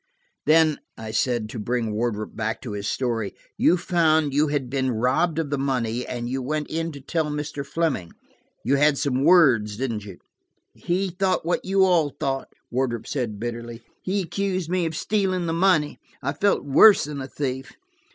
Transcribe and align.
"Then," 0.47 0.79
I 0.97 1.11
said, 1.11 1.47
to 1.49 1.59
bring 1.59 1.93
Wardrop 1.93 2.35
back 2.35 2.59
to 2.63 2.71
his 2.71 2.87
story, 2.89 3.35
"you 3.55 3.77
found 3.77 4.33
you 4.33 4.47
had 4.47 4.67
been 4.67 4.89
robbed 4.89 5.37
of 5.37 5.51
the 5.51 5.59
money, 5.59 6.07
and 6.07 6.27
you 6.27 6.41
went 6.41 6.71
in 6.71 6.91
to 6.93 6.99
tell 6.99 7.25
Mr. 7.25 7.63
Fleming. 7.63 8.11
You 8.63 8.77
had 8.77 8.97
some 8.97 9.23
words, 9.23 9.77
didn't 9.77 10.03
you?" 10.03 10.17
"He 10.73 11.09
thought 11.11 11.45
what 11.45 11.65
you 11.65 11.85
all 11.85 12.09
thought," 12.19 12.51
Wardrop 12.71 13.05
said 13.05 13.39
bitterly. 13.39 13.83
"He 14.01 14.21
accused 14.23 14.71
me 14.71 14.87
of 14.87 14.95
stealing 14.95 15.45
the 15.45 15.53
money. 15.53 15.99
I 16.23 16.33
felt 16.33 16.63
worse 16.65 17.03
than 17.03 17.21
a 17.21 17.27
thief. 17.27 17.73